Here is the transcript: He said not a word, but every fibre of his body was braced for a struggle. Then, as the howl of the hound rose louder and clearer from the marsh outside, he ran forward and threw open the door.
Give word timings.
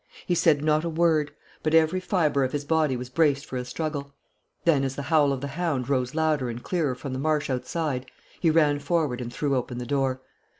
He 0.25 0.33
said 0.33 0.63
not 0.63 0.83
a 0.83 0.89
word, 0.89 1.31
but 1.61 1.75
every 1.75 1.99
fibre 1.99 2.43
of 2.43 2.53
his 2.53 2.65
body 2.65 2.97
was 2.97 3.07
braced 3.07 3.45
for 3.45 3.55
a 3.57 3.63
struggle. 3.63 4.15
Then, 4.65 4.83
as 4.83 4.95
the 4.95 5.03
howl 5.13 5.31
of 5.31 5.41
the 5.41 5.47
hound 5.49 5.89
rose 5.89 6.15
louder 6.15 6.49
and 6.49 6.63
clearer 6.63 6.95
from 6.95 7.13
the 7.13 7.19
marsh 7.19 7.51
outside, 7.51 8.07
he 8.39 8.49
ran 8.49 8.79
forward 8.79 9.21
and 9.21 9.31
threw 9.31 9.55
open 9.55 9.77
the 9.77 9.85
door. 9.85 10.19